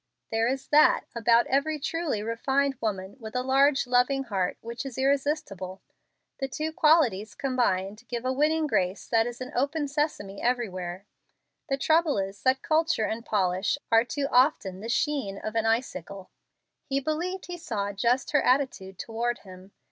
[0.31, 4.97] There is that about every truly refined woman with a large loving heart which is
[4.97, 5.79] irresistible.
[6.39, 11.05] The two qualities combined give a winning grace that is an "open sesame" everywhere.
[11.69, 16.31] The trouble is that culture and polish are too often the sheen of an icicle.
[16.83, 19.71] He believed he saw just her attitude toward him.